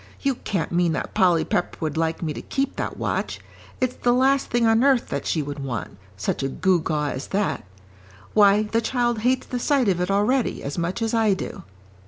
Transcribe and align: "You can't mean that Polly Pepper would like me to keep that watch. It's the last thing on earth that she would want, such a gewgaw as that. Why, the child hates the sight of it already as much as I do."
"You 0.21 0.33
can't 0.33 0.71
mean 0.71 0.93
that 0.93 1.13
Polly 1.13 1.45
Pepper 1.45 1.77
would 1.79 1.95
like 1.95 2.23
me 2.23 2.33
to 2.33 2.41
keep 2.41 2.75
that 2.77 2.97
watch. 2.97 3.39
It's 3.79 3.97
the 3.97 4.13
last 4.13 4.47
thing 4.49 4.65
on 4.65 4.83
earth 4.83 5.09
that 5.09 5.27
she 5.27 5.43
would 5.43 5.59
want, 5.59 5.95
such 6.17 6.41
a 6.41 6.49
gewgaw 6.49 7.11
as 7.11 7.27
that. 7.27 7.63
Why, 8.33 8.63
the 8.63 8.81
child 8.81 9.19
hates 9.19 9.45
the 9.45 9.59
sight 9.59 9.87
of 9.89 10.01
it 10.01 10.09
already 10.09 10.63
as 10.63 10.75
much 10.75 11.03
as 11.03 11.13
I 11.13 11.35
do." 11.35 11.61